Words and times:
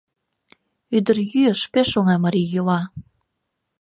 Ӱдырйӱыш— 0.97 1.59
пеш 1.73 1.89
оҥай 1.99 2.17
марий 2.23 2.47
йӱла. 2.53 2.81